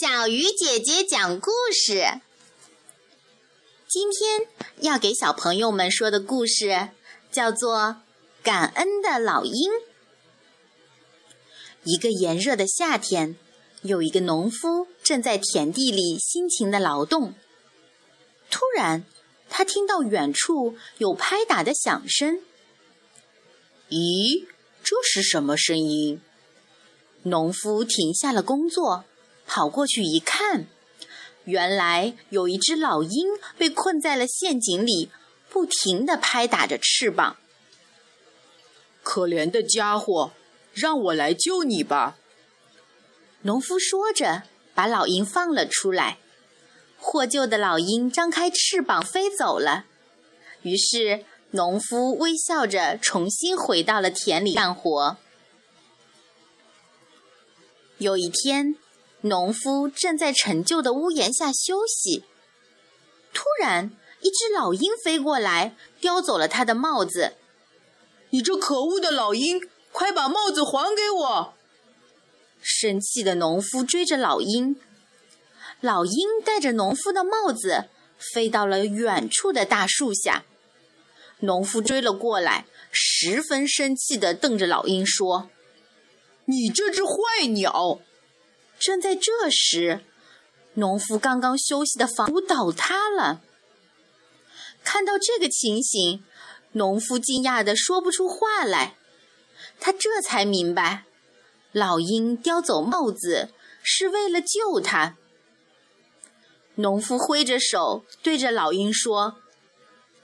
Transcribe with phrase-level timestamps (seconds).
[0.00, 2.22] 小鱼姐姐讲故事。
[3.86, 6.88] 今天要给小朋友们说的故事
[7.30, 7.76] 叫做
[8.42, 9.52] 《感恩的老鹰》。
[11.84, 13.36] 一个炎热的夏天，
[13.82, 17.34] 有一个农夫正在田地里辛勤的劳动。
[18.50, 19.04] 突然，
[19.50, 22.40] 他听到远处有拍打的响声。
[23.90, 24.46] 咦，
[24.82, 26.22] 这是什么声音？
[27.24, 29.04] 农夫停下了工作。
[29.52, 30.66] 跑过去一看，
[31.42, 33.26] 原来有一只老鹰
[33.58, 35.10] 被困在了陷阱里，
[35.48, 37.36] 不停地拍打着翅膀。
[39.02, 40.30] 可怜的家伙，
[40.72, 42.16] 让我来救你吧！
[43.42, 46.18] 农夫说着，把老鹰放了出来。
[46.96, 49.86] 获救的老鹰张开翅膀飞走了。
[50.62, 55.16] 于是，农夫微笑着重新回到了田里干活。
[57.98, 58.76] 有一天。
[59.22, 62.24] 农夫正在陈旧的屋檐下休息，
[63.34, 63.90] 突然，
[64.22, 67.34] 一只老鹰飞过来，叼走了他的帽子。
[68.30, 69.60] 你这可恶的老鹰，
[69.92, 71.54] 快把帽子还给我！
[72.62, 74.80] 生气的农夫追着老鹰，
[75.80, 80.44] 老鹰带着农夫的帽子飞到了远处的大树下。
[81.40, 85.50] 农夫追了过来，十分生气地瞪着老鹰说
[86.46, 88.00] ：“你这只坏鸟！”
[88.80, 90.02] 正在这时，
[90.74, 93.42] 农夫刚刚休息的房屋倒塌了。
[94.82, 96.24] 看到这个情形，
[96.72, 98.96] 农夫惊讶的说不出话来。
[99.78, 101.04] 他这才明白，
[101.72, 103.50] 老鹰叼走帽子
[103.82, 105.16] 是为了救他。
[106.76, 109.36] 农夫挥着手对着老鹰说：“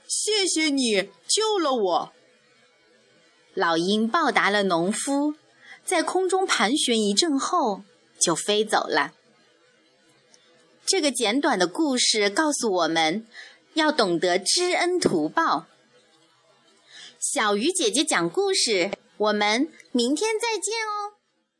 [0.09, 2.13] 谢谢你救了我。”
[3.53, 5.35] 老鹰报答了农夫，
[5.85, 7.83] 在空中盘旋一阵后。
[8.27, 9.13] 就飞走了。
[10.85, 13.25] 这个简短的故事告诉我们，
[13.73, 15.65] 要懂得知恩图报。
[17.19, 21.16] 小鱼姐姐讲故事，我们明天再见哦。